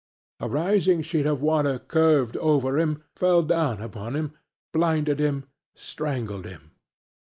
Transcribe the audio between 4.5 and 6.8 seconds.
blinded him, strangled him!